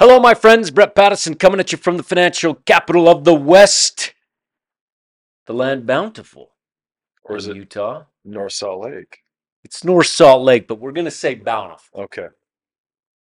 [0.00, 0.70] Hello, my friends.
[0.70, 4.14] Brett Pattison coming at you from the financial capital of the West,
[5.46, 6.52] the land bountiful.
[7.24, 8.04] Or is it Utah?
[8.24, 9.24] North Salt Lake?
[9.64, 12.02] It's North Salt Lake, but we're going to say bountiful.
[12.02, 12.28] Okay.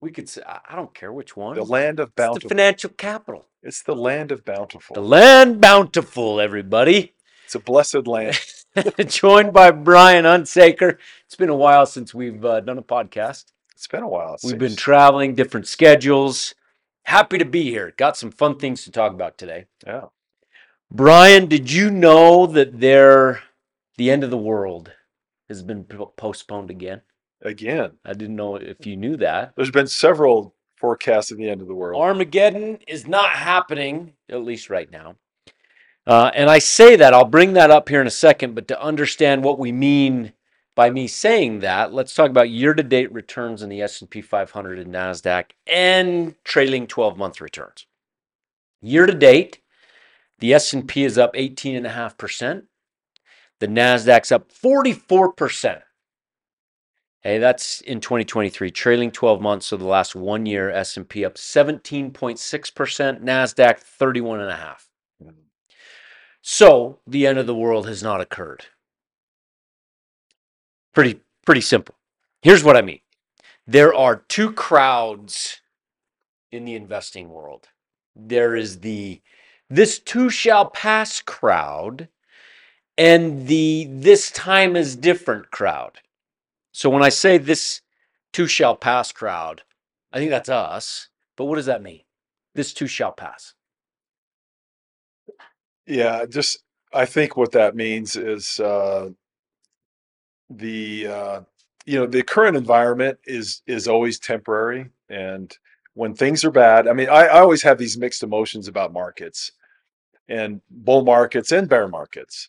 [0.00, 1.56] We could say, I don't care which one.
[1.56, 2.36] The land of bountiful.
[2.36, 3.46] it's the financial capital.
[3.64, 4.94] It's the land of bountiful.
[4.94, 7.14] The land bountiful, everybody.
[7.46, 8.38] It's a blessed land.
[9.08, 10.98] Joined by Brian Hunsaker.
[11.26, 13.46] It's been a while since we've uh, done a podcast.
[13.74, 14.36] It's been a while.
[14.44, 16.54] We've been traveling, different schedules.
[17.04, 17.92] Happy to be here.
[17.96, 19.66] Got some fun things to talk about today.
[19.86, 20.06] yeah.
[20.92, 23.42] Brian, did you know that there,
[23.96, 24.92] the end of the world
[25.48, 27.02] has been postponed again?
[27.42, 29.52] Again, I didn't know if you knew that.
[29.56, 32.00] there's been several forecasts of the end of the world.
[32.00, 35.16] Armageddon is not happening, at least right now.
[36.06, 38.82] Uh, and I say that, I'll bring that up here in a second, but to
[38.82, 40.32] understand what we mean
[40.80, 45.50] by me saying that, let's talk about year-to-date returns in the S&P 500 and Nasdaq
[45.66, 47.84] and trailing 12-month returns.
[48.80, 49.60] Year-to-date,
[50.38, 52.62] the S&P is up 18.5%.
[53.58, 55.82] The Nasdaq's up 44%.
[57.20, 63.22] Hey, that's in 2023, trailing 12 months, so the last one year, S&P up 17.6%,
[63.22, 64.88] Nasdaq 31.5.
[65.22, 65.34] Mhm.
[66.40, 68.64] So the end of the world has not occurred.
[70.94, 71.94] Pretty pretty simple.
[72.42, 73.00] Here's what I mean.
[73.66, 75.60] There are two crowds
[76.50, 77.68] in the investing world.
[78.16, 79.20] There is the
[79.68, 82.08] this too shall pass crowd
[82.98, 86.00] and the this time is different crowd.
[86.72, 87.80] So when I say this
[88.32, 89.62] too shall pass crowd,
[90.12, 91.08] I think that's us.
[91.36, 92.00] But what does that mean?
[92.54, 93.54] This too shall pass.
[95.86, 99.10] Yeah, just I think what that means is uh,
[100.50, 101.40] the uh,
[101.86, 105.56] you know the current environment is is always temporary, and
[105.94, 109.52] when things are bad, I mean, I, I always have these mixed emotions about markets,
[110.28, 112.48] and bull markets and bear markets.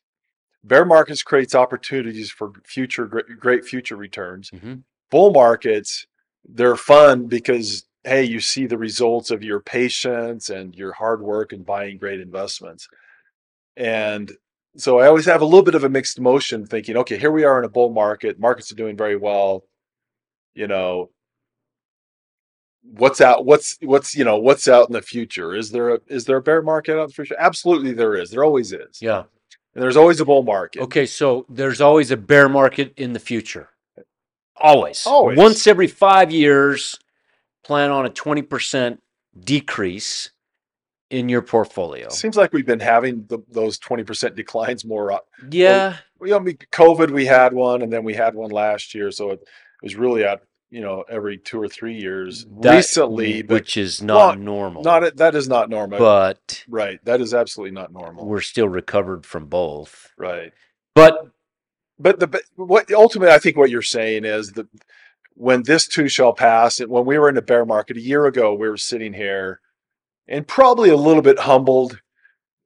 [0.63, 4.51] Bear markets creates opportunities for future great, future returns.
[4.51, 4.84] Mhm.
[5.09, 6.06] Bull markets
[6.47, 11.53] they're fun because hey, you see the results of your patience and your hard work
[11.53, 12.88] and buying great investments.
[13.78, 14.31] And
[14.78, 17.44] so I always have a little bit of a mixed emotion thinking, okay, here we
[17.44, 19.64] are in a bull market, markets are doing very well.
[20.54, 21.09] You know,
[22.84, 25.56] what's out what's what's you know, what's out in the future?
[25.56, 27.36] Is there a is there a bear market out in the future?
[27.38, 28.32] Absolutely there is.
[28.32, 29.02] There always is.
[29.02, 29.24] Yeah.
[29.74, 30.82] And there's always a bull market.
[30.82, 33.70] Okay, so there's always a bear market in the future.
[34.58, 35.08] Always.
[35.08, 35.38] Always.
[35.38, 37.00] Once every five years,
[37.64, 38.98] plan on a 20%
[39.40, 40.32] decrease
[41.11, 42.09] in your portfolio.
[42.09, 45.11] Seems like we've been having the, those 20% declines more.
[45.13, 45.19] o-
[45.51, 45.97] Yeah.
[46.19, 49.11] We, I mean, COVID, we had one, and then we had one last year.
[49.11, 49.47] So it, it
[49.83, 54.16] was really at, you know, every two or three years that- recently, which is not
[54.16, 54.83] Well, normal.
[54.83, 55.99] not, that is not normal.
[55.99, 57.03] but right.
[57.05, 58.25] That is absolutely not normal.
[58.25, 60.11] we're still recovered from both.
[60.17, 60.53] right.
[60.95, 61.28] But
[61.99, 64.67] But the, but what ultimately, I think what you're saying is that
[65.35, 68.25] when this too shall pass, and when we were in a bear market a year
[68.25, 69.59] ago, we were sitting here
[70.31, 72.00] and probably a little bit humbled,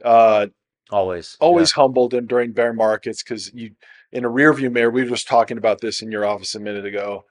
[0.04, 0.48] uh,
[0.92, 1.36] always.
[1.40, 3.72] always humbled in during bear markets because you
[4.12, 6.60] in a rear view mirror we were just talking about this in your office a
[6.60, 7.26] minute ago.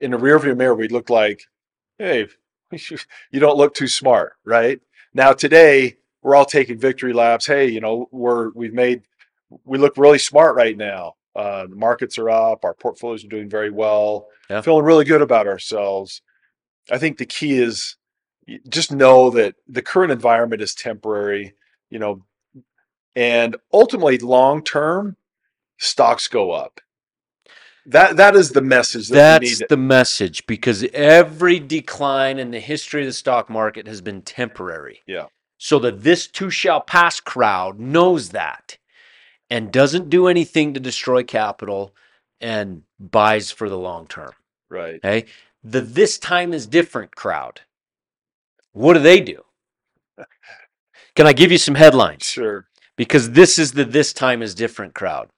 [0.00, 1.44] In a rear view mirror we look like
[1.98, 2.26] hey
[2.72, 4.80] you don't look too smart right?
[5.14, 7.46] Now today we're all taking victory laps.
[7.46, 9.02] Hey you know we're we've made
[9.64, 11.14] we look really smart right now.
[11.36, 14.60] Uh the markets are up our portfolios are doing very well Yeah.
[14.60, 16.20] feeling really good about ourselves.
[16.90, 17.96] I think the key is
[18.68, 21.54] just know that the current environment is temporary
[21.90, 22.22] you know
[23.14, 25.16] and ultimately long term
[25.78, 26.80] stocks go up
[27.86, 32.60] that that is the message that we That's the message because every decline in the
[32.60, 35.00] history of the stock market has been temporary.
[35.06, 35.26] Yeah.
[35.58, 38.78] So that this too shall pass crowd knows that
[39.50, 41.94] and doesn't do anything to destroy capital
[42.40, 44.32] and buys for the long term.
[44.68, 45.26] right Okay.
[45.64, 47.62] The this time is different crowd.
[48.72, 49.42] What do they do?
[51.14, 52.24] Can I give you some headlines?
[52.24, 52.66] sure
[52.96, 55.30] because this is the this time is different crowd.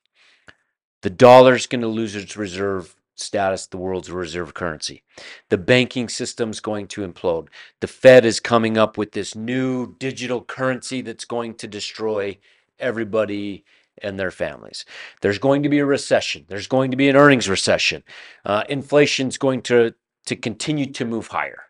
[1.02, 5.02] The dollar's going to lose its reserve status, the world's reserve currency.
[5.50, 7.48] The banking system's going to implode.
[7.80, 12.38] The Fed is coming up with this new digital currency that's going to destroy
[12.78, 13.64] everybody
[14.02, 14.84] and their families.
[15.20, 16.46] There's going to be a recession.
[16.48, 18.02] There's going to be an earnings recession.
[18.44, 19.94] Uh, inflation's going to
[20.26, 21.64] to continue to move higher.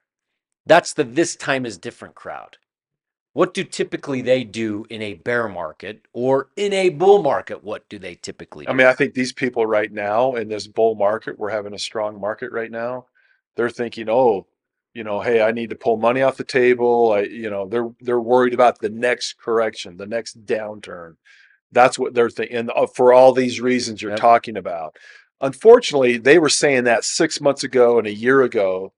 [0.66, 2.58] That's the this time is different crowd.
[3.32, 7.64] What do typically they do in a bear market or in a bull market?
[7.64, 8.70] What do they typically do?
[8.70, 11.78] I mean, I think these people right now in this bull market, we're having a
[11.78, 13.06] strong market right now.
[13.56, 14.46] They're thinking, oh,
[14.94, 17.12] you know, hey, I need to pull money off the table.
[17.12, 21.16] I, you know, they're they're worried about the next correction, the next downturn.
[21.72, 22.56] That's what they're thinking.
[22.56, 24.20] And uh, for all these reasons you're Yep.
[24.20, 24.96] talking about.
[25.40, 28.92] Unfortunately, they were saying that six months ago and a year ago,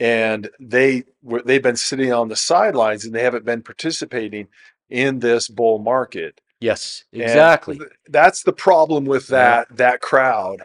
[0.00, 4.48] and they were they've been sitting on the sidelines and they haven't been participating
[4.90, 6.40] in this bull market.
[6.60, 7.78] Yes, exactly.
[7.78, 9.36] th- that's the problem with Yeah.
[9.66, 10.62] that that crowd.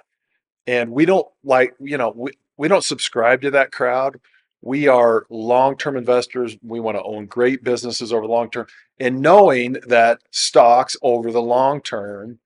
[0.66, 4.20] And we don't like, you know, we, we don't subscribe to that crowd.
[4.62, 6.56] We are long-term investors.
[6.64, 11.32] We want to own great businesses over the long term and knowing that stocks over
[11.32, 12.40] the long term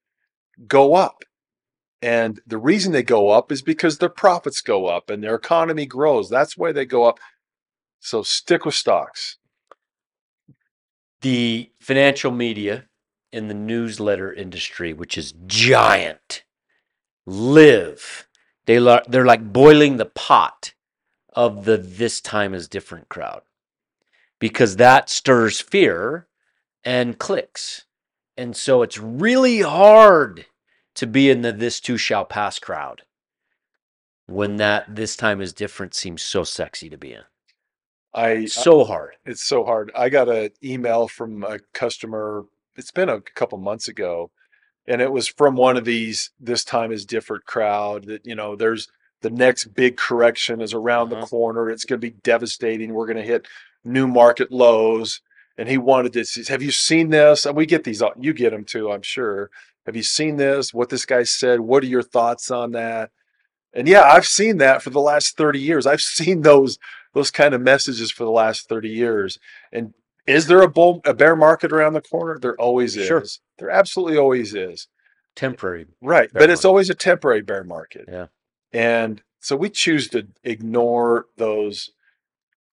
[0.68, 1.24] go up.
[2.02, 5.86] And the reason they go up is because their profits go up and their economy
[5.86, 6.30] grows.
[6.30, 7.20] That's why they go up.
[8.00, 9.38] So stick with stocks.
[11.22, 12.86] the financial media
[13.32, 16.44] in the newsletter industry, which is giant,
[17.26, 18.28] live.
[18.66, 20.74] They la- they're like boiling the pot
[21.34, 23.42] of the this time is different crowd
[24.40, 26.28] because that stirs fear
[26.84, 27.86] and clicks.
[28.38, 30.46] And so it's really hard
[30.98, 33.04] to be in the this too shall pass crowd
[34.28, 37.22] when that this time is different seems so sexy to be in.
[38.14, 39.16] I So hard.
[39.26, 39.92] It's so hard.
[39.96, 42.46] I got an email from a customer.
[42.76, 44.32] It's been a couple months ago,
[44.88, 46.32] and it was from one of these.
[46.40, 48.06] This time is different crowd.
[48.06, 48.88] That you know, there's
[49.22, 51.28] the next big correction is around the Uh-huh.
[51.28, 51.70] corner.
[51.70, 52.94] It's going to be devastating.
[52.94, 53.48] We're going to hit
[53.84, 55.22] new market lows.
[55.60, 57.48] And he wanted to see, have you seen this?
[57.48, 59.50] And we get these, you get them too, I'm sure.
[59.88, 60.74] Have you seen this?
[60.74, 61.62] What this guy said?
[61.62, 63.10] What are your thoughts on that?
[63.74, 65.88] And yeah, I've seen that for the last 30 years.
[65.88, 66.78] I've seen those
[67.14, 69.40] those kind of messages for the last 30 years.
[69.72, 69.94] And
[70.28, 72.38] is there a bull a bear market around the corner?
[72.40, 73.08] There always is.
[73.08, 73.24] Sure.
[73.58, 74.88] There absolutely always is.
[75.36, 75.86] Temporary.
[76.02, 76.30] Right.
[76.34, 78.06] But it's always a temporary bear market.
[78.12, 78.28] Yeah.
[78.74, 81.92] And so we choose to ignore those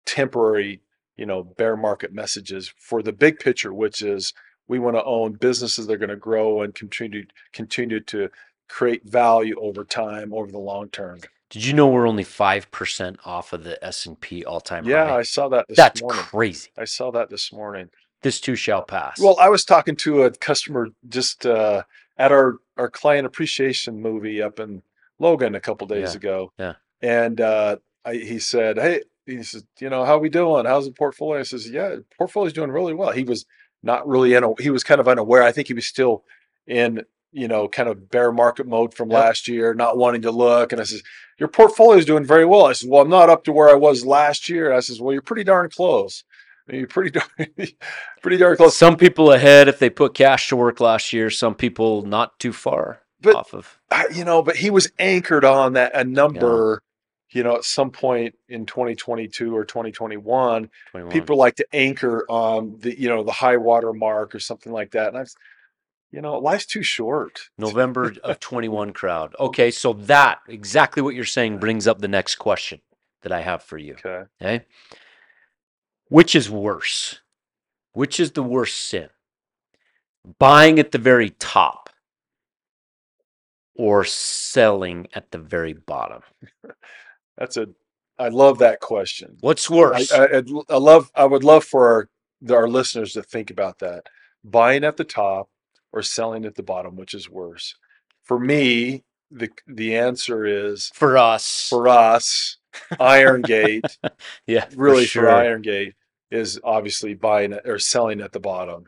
[0.04, 0.80] temporary,
[1.16, 4.32] you know, bear market messages for the big picture, which is
[4.68, 8.30] we want to own businesses that are going to grow and continue continue to
[8.68, 11.20] create value over time over the long term.
[11.50, 14.86] Did you know we're only five percent off of the S and P all time
[14.86, 15.18] Yeah, high?
[15.18, 16.24] I saw that this That's morning.
[16.24, 16.70] crazy.
[16.76, 17.90] I saw that this morning.
[18.22, 19.20] This too shall pass.
[19.20, 21.82] Well, I was talking to a customer just uh,
[22.16, 24.82] at our our client appreciation movie up in
[25.18, 26.52] Logan a couple days Yeah, ago.
[26.58, 26.72] yeah.
[27.02, 30.64] And uh, I, he said, "Hey," he says, "You know, how we doing?
[30.64, 33.44] How's the portfolio?" I says, "Yeah, portfolio's doing really well." He was
[33.84, 34.44] not really in.
[34.44, 35.42] A, he was kind of unaware.
[35.42, 36.24] I think he was still
[36.66, 37.02] in,
[37.32, 39.18] you know, kind of bear market mode from Yep.
[39.18, 40.72] last year, not wanting to look.
[40.72, 41.02] And I says,
[41.38, 43.74] "Your portfolio is doing very well." I says, "Well, I'm not up to where I
[43.74, 46.24] was last year." I says, "Well, you're pretty darn close.
[46.68, 47.48] I mean, you're pretty darn,
[48.22, 51.28] pretty darn close." some people ahead if they put cash to work last year.
[51.30, 53.78] Some people not too far But- off of.
[54.14, 56.82] You know, but he was anchored on that a number,
[57.34, 60.70] you know, at some point in 2022 or 2021.
[60.92, 61.12] 21.
[61.12, 64.92] People like to anchor on the, you know, the high water mark or something like
[64.92, 65.08] that.
[65.08, 65.34] And I've,
[66.12, 67.50] you know, life's too short.
[67.58, 69.34] November of 21 crowd.
[69.40, 72.80] Okay, so that exactly what you're saying brings up the next question
[73.22, 73.94] that I have for you.
[73.94, 74.24] Okay.
[74.40, 74.64] Okay.
[76.08, 77.20] Which is worse?
[77.94, 79.08] Which is the worst sin?
[80.38, 81.90] Buying at the very top
[83.74, 86.22] or selling at the very bottom?
[87.38, 87.68] That's a,
[88.18, 89.36] I love that question.
[89.40, 90.12] What's worse?
[90.12, 92.08] I, I'd- I love, I would love for
[92.50, 94.06] our, our listeners to think about that.
[94.44, 95.48] Buying at the top
[95.92, 97.74] or selling at the bottom, which is worse?
[98.22, 101.66] For me, the, the answer is for us.
[101.68, 102.58] for us,
[103.00, 103.84] Iron Gate,
[104.46, 105.30] yeah, really for, sure.
[105.30, 105.94] Iron Gate,
[106.30, 108.86] is obviously buying or selling at the bottom.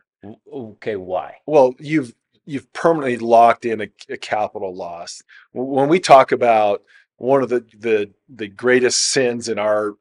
[0.52, 1.36] Okay, why?
[1.46, 5.22] Well, you've you've permanently locked in a, a capital loss.
[5.52, 6.82] When we talk about
[7.18, 9.94] one of the the the greatest sins in our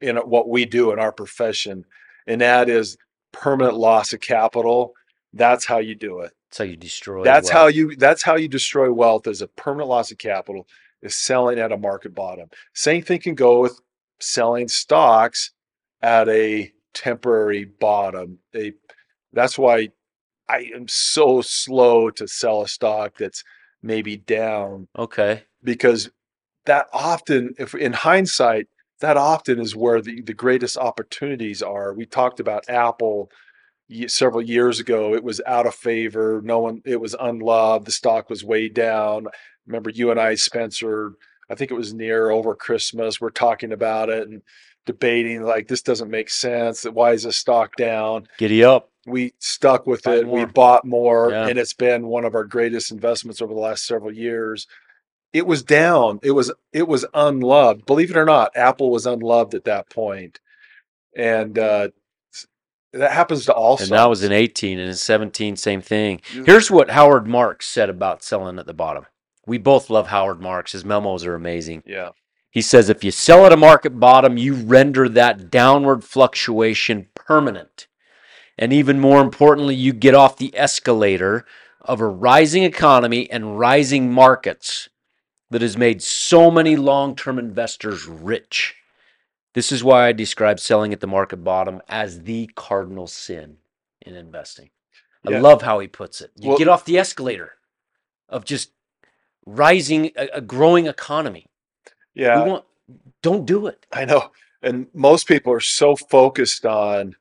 [0.00, 1.84] in what we do in our profession,
[2.26, 2.96] and that is
[3.32, 4.94] permanent loss of capital.
[5.32, 6.32] That's how you do it.
[6.50, 7.24] That's how you destroy.
[7.24, 7.58] That's wealth.
[7.62, 10.66] how you that's how you destroy wealth as a permanent loss of capital
[11.02, 12.48] is selling at a market bottom.
[12.74, 13.80] Same thing can go with
[14.20, 15.50] selling stocks
[16.02, 18.38] at a temporary bottom.
[18.52, 18.74] They
[19.32, 19.88] that's why
[20.48, 23.42] I am so slow to sell a stock that's
[23.82, 25.44] maybe down Okay.
[25.64, 26.10] because
[26.66, 28.68] that often if in hindsight
[29.00, 33.30] that often is where the, the greatest opportunities are we talked about apple
[34.06, 38.30] several years ago it was out of favor no one it was unloved the stock
[38.30, 39.26] was way down
[39.66, 41.12] remember you and i spencer
[41.50, 44.40] i think it was near over christmas we're talking about it and
[44.86, 48.90] debating like this doesn't make sense why is this stock down Giddy up.
[49.06, 50.26] we stuck with Buy it.
[50.26, 51.46] We bought more, Yeah.
[51.48, 54.66] and it's been one of our greatest investments over the last several years.
[55.32, 56.20] It was down.
[56.22, 57.86] It was it was unloved.
[57.86, 60.40] Believe it or not, Apple was unloved at that point,
[61.16, 61.88] and uh,
[62.92, 63.78] that happens to all.
[63.78, 66.20] And that was in 18 and in 17, same thing.
[66.44, 69.06] Here's what Howard Marks said about selling at the bottom.
[69.46, 70.72] We both love Howard Marks.
[70.72, 71.82] His memos are amazing.
[71.86, 72.10] yeah,
[72.50, 77.88] He says if you sell at a market bottom, you render that downward fluctuation permanent.
[78.58, 81.44] And even more importantly, you get off the escalator
[81.80, 84.88] of a rising economy and rising markets
[85.52, 88.74] that has made so many long term investors rich.
[89.54, 93.58] This is why I describe selling at the market bottom as the cardinal sin
[94.00, 94.70] in investing.
[95.26, 95.40] I Yeah.
[95.40, 96.32] love how he puts it.
[96.36, 97.52] You Well- get off the escalator
[98.30, 98.72] of just
[99.46, 101.46] rising, a, growing economy.
[102.14, 102.42] yeah.
[102.44, 102.64] We want,
[103.22, 103.86] don't do it.
[103.92, 104.32] I know.
[104.62, 107.16] And most people are so focused on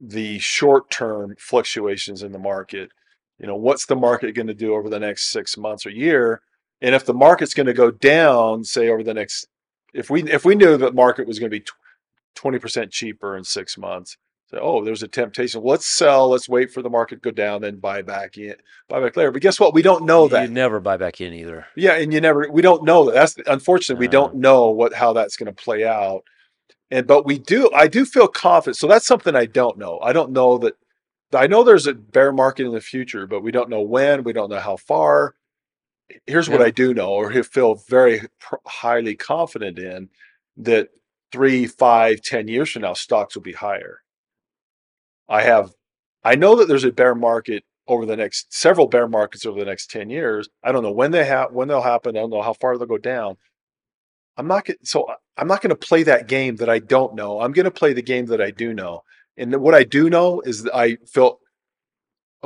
[0.00, 2.90] the short term fluctuations in the market.
[3.38, 6.42] You know, what's the market going to do over the next six months or year?
[6.80, 9.46] And if the market's going to go down, say over the next,
[9.94, 11.64] if we if we knew that market was going to be
[12.34, 14.18] twenty percent cheaper in six months,
[14.48, 15.62] so oh, there's a temptation.
[15.64, 16.28] Let's sell.
[16.28, 18.54] Let's wait for the market to go down, then buy back in,
[18.88, 19.32] buy back later.
[19.32, 19.74] But guess what?
[19.74, 20.48] We don't know that.
[20.48, 21.66] You never buy back in either.
[21.74, 23.14] Yeah, and you never we don't know that.
[23.14, 26.22] That's unfortunately we don't know what how that's going to play out.
[26.90, 28.76] And but we do I do feel confident.
[28.76, 29.98] So that's something I don't know.
[30.00, 30.74] I don't know that
[31.32, 34.32] I know there's a bear market in the future, but we don't know when, we
[34.32, 35.34] don't know how far.
[36.26, 40.08] Here's what I do know or feel very pr- highly confident in
[40.56, 40.88] that
[41.32, 44.02] three, five, ten years from now, stocks will be higher.
[45.28, 45.72] I have
[46.24, 49.64] I know that there's a bear market over the next several bear markets over the
[49.64, 50.48] next 10 years.
[50.62, 52.16] I don't know when they have when they'll happen.
[52.16, 53.36] I don't know how far they'll go down.
[54.36, 57.40] I'm not get, so I'm not going to play that game that I don't know.
[57.40, 59.02] I'm going to play the game that I do know.
[59.36, 61.38] And what I do know is that I feel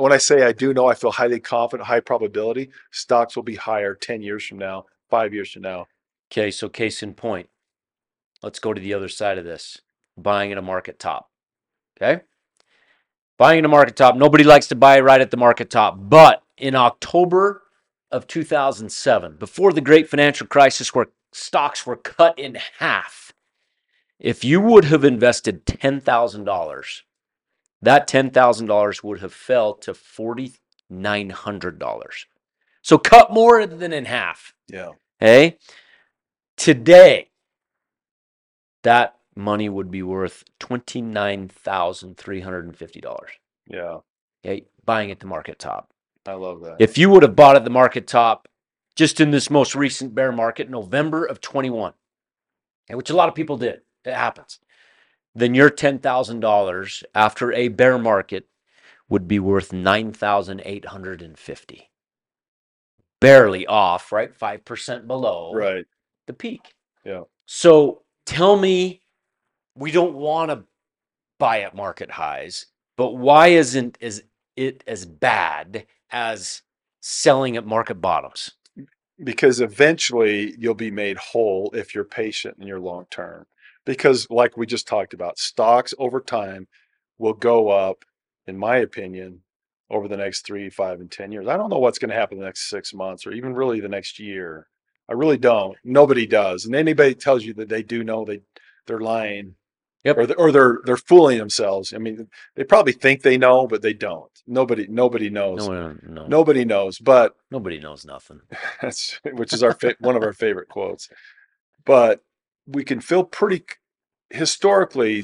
[0.01, 3.55] when I say I do know, I feel highly confident, high probability stocks will be
[3.55, 5.87] higher 10 years from now, 5 years from now.
[6.31, 7.49] Okay, so case in point.
[8.41, 9.81] Let's go to the other side of this.
[10.17, 11.29] Buying at a market top.
[11.97, 12.21] Okay?
[13.37, 14.15] Buying at a market top.
[14.15, 15.97] Nobody likes to buy right at the market top.
[15.97, 17.63] But in October
[18.11, 23.33] of 2007, before the great financial crisis where stocks were cut in half,
[24.19, 27.01] if you would have invested $10,000,
[27.81, 32.25] that $10,000 would have fell to $4,900.
[32.83, 34.53] So cut more than in half.
[34.67, 34.89] Yeah.
[35.19, 35.57] Hey,
[36.57, 37.29] today,
[38.83, 43.17] that money would be worth $29,350.
[43.67, 43.99] Yeah.
[44.43, 45.91] Okay, buying at the market top.
[46.25, 46.77] I love that.
[46.79, 48.47] If you would have bought at the market top
[48.95, 51.93] just in this most recent bear market, November of 21,
[52.87, 54.59] okay, which a lot of people did, it happens,
[55.33, 58.47] then your $10,000 after a bear market
[59.09, 61.89] would be worth 9,850.
[63.19, 64.31] Barely off, right?
[64.37, 65.85] 5% below right.
[66.27, 66.75] the peak.
[67.05, 67.23] Yeah.
[67.45, 69.01] So tell me,
[69.75, 70.65] we don't want to
[71.39, 72.65] buy at market highs,
[72.97, 74.23] but why isn't is
[74.55, 76.61] it as bad as
[77.01, 78.51] selling at market bottoms?
[79.23, 83.45] because eventually you'll be made whole if you're patient in your long term.
[83.85, 86.67] Because, like we just talked about, stocks over time
[87.17, 88.05] will go up,
[88.45, 89.41] in my opinion,
[89.89, 91.47] over the next three, five, and 10 years.
[91.47, 93.89] I don't know what's going to happen the next six months or even really the
[93.89, 94.67] next year.
[95.09, 95.75] I really don't.
[95.83, 96.65] Nobody does.
[96.65, 98.41] And anybody tells you that they do know, they,
[98.87, 99.55] they're lying.
[100.05, 100.17] Yep.
[100.17, 101.93] Or, or they're they're fooling themselves.
[101.93, 104.31] I mean, they probably think they know, but they don't.
[104.47, 105.67] Nobody nobody knows.
[105.67, 106.97] No, no, no, Nobody knows.
[106.97, 108.41] But nobody knows nothing.
[108.81, 111.07] that's which is our one of our favorite quotes.
[111.85, 112.21] But
[112.73, 113.63] we can feel pretty
[114.29, 115.23] historically,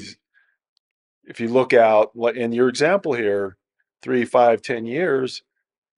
[1.24, 3.56] if you look out in your example here,
[4.02, 5.42] three, five, ten years,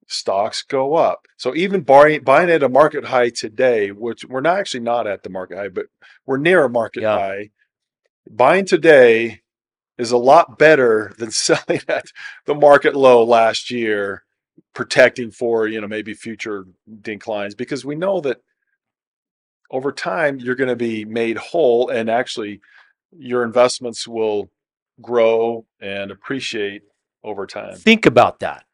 [0.07, 1.27] stocks go up.
[1.37, 5.23] So even buying buying at a market high today, which we're not actually not at
[5.23, 5.85] the market high, but
[6.25, 7.17] we're near a market Yeah.
[7.17, 7.49] high.
[8.29, 9.41] Buying today
[9.97, 12.05] is a lot better than selling at
[12.45, 14.23] the market low last year
[14.73, 16.65] protecting for you know maybe future
[17.01, 18.37] declines because we know that
[19.71, 22.61] over time you're going to be made whole and actually
[23.17, 24.49] your investments will
[25.01, 26.83] grow and appreciate
[27.23, 28.65] over time Think about that.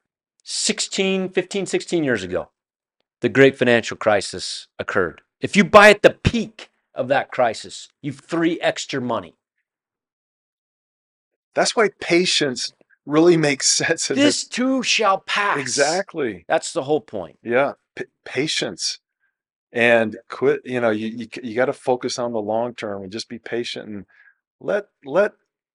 [0.43, 2.49] 16, 15, 16 years ago,
[3.21, 5.21] the great financial crisis occurred.
[5.41, 9.35] If you buy at the peak of that crisis, you've three extra money.
[11.53, 12.71] that's why patience
[13.05, 15.57] really makes sense in This too shall pass.
[15.59, 17.37] exactly That's the whole point.
[17.43, 18.99] yeah P- patience
[19.77, 23.12] and quit you know you you, you got to focus on the long term and
[23.13, 24.05] just be patient and
[24.62, 25.34] let let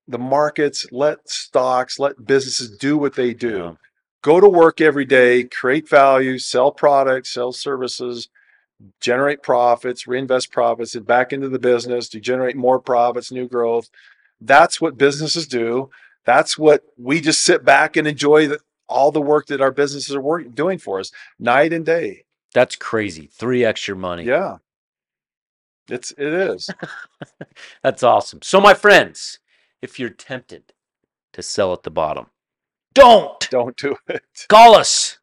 [0.08, 3.74] the markets let stocks let businesses do what they do Yeah.
[4.22, 8.28] go to work every day create value sell products sell services
[9.00, 13.90] generate profits, reinvest profits and back into the business to generate more profits, new growth.
[14.40, 15.90] That's what businesses do.
[16.24, 20.14] That's what we just sit back and enjoy the, all the work that our businesses
[20.14, 22.24] are work, doing for us night and day.
[22.54, 23.26] That's crazy.
[23.26, 24.24] Three extra money.
[24.24, 24.58] Yeah.
[25.88, 26.70] It's it is.
[27.82, 28.40] That's awesome.
[28.42, 29.38] So, my friends,
[29.80, 30.72] if you're tempted
[31.32, 32.26] to sell at the bottom,
[32.94, 34.22] don't Don't do it.
[34.48, 35.18] call us.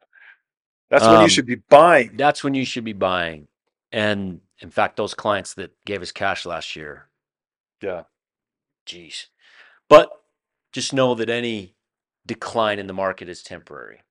[0.90, 2.16] That's when Um, you should be buying.
[2.16, 3.46] That's when you should be buying.
[3.92, 7.08] And in fact, those clients that gave us cash last year,
[7.80, 8.02] Yeah.
[8.86, 9.28] geez.
[9.88, 10.10] But
[10.72, 11.74] just know that any
[12.26, 14.02] decline in the market is temporary.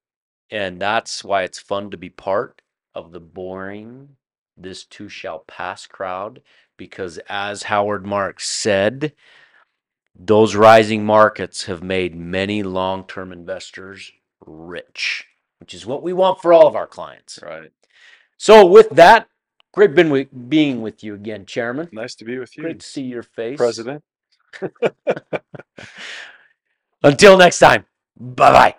[0.50, 2.62] And that's why it's fun to be part
[3.00, 4.10] of the boring,
[4.56, 6.42] this too shall pass crowd.
[6.78, 9.14] Because as Howard Marks said,
[10.16, 14.12] those rising markets have made many long term investors
[14.46, 15.26] rich,
[15.60, 17.40] which is what we want for all of our clients.
[17.42, 17.72] Right.
[18.38, 19.28] So, with that,
[19.74, 21.90] great been with, being with you again, Chairman.
[21.92, 23.58] Nice to be with you, Great to see your face.
[23.58, 24.04] President.
[27.04, 27.86] Until next time,
[28.18, 28.79] bye bye.